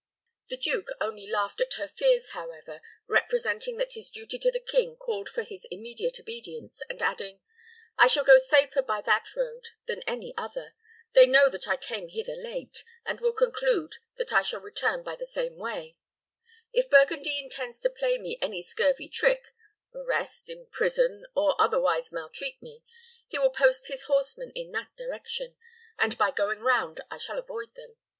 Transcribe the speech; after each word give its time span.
The 0.47 0.57
duke 0.57 0.87
only 0.99 1.27
laughed 1.27 1.61
at 1.61 1.73
her 1.75 1.87
fears, 1.87 2.29
however, 2.29 2.81
representing 3.05 3.77
that 3.77 3.93
his 3.93 4.09
duty 4.09 4.39
to 4.39 4.49
the 4.49 4.59
king 4.59 4.95
called 4.95 5.29
for 5.29 5.43
his 5.43 5.65
immediate 5.69 6.19
obedience, 6.19 6.81
and 6.89 7.03
adding, 7.03 7.39
"I 7.99 8.07
shall 8.07 8.23
go 8.23 8.39
safer 8.39 8.81
by 8.81 9.01
that 9.01 9.35
road 9.35 9.65
than 9.85 10.01
any 10.07 10.33
other. 10.35 10.73
They 11.13 11.27
know 11.27 11.49
that 11.49 11.67
I 11.67 11.77
came 11.77 12.07
hither 12.07 12.35
late, 12.35 12.83
and 13.05 13.19
will 13.21 13.31
conclude 13.33 13.97
that 14.15 14.33
I 14.33 14.41
shall 14.41 14.59
return 14.59 15.03
by 15.03 15.15
the 15.15 15.27
same 15.27 15.57
way. 15.57 15.97
If 16.73 16.89
Burgundy 16.89 17.37
intends 17.37 17.79
to 17.81 17.89
play 17.91 18.17
me 18.17 18.39
any 18.41 18.63
scurvy 18.63 19.07
trick 19.07 19.53
arrest, 19.93 20.49
imprison, 20.49 21.27
or 21.35 21.53
otherwise 21.61 22.11
maltreat 22.11 22.59
me 22.59 22.81
he 23.27 23.37
will 23.37 23.51
post 23.51 23.87
his 23.87 24.05
horsemen 24.05 24.51
in 24.55 24.71
that 24.71 24.97
direction, 24.97 25.57
and 25.99 26.17
by 26.17 26.31
going 26.31 26.61
round 26.61 27.01
I 27.11 27.19
shall 27.19 27.37
avoid 27.37 27.75
them. 27.75 27.97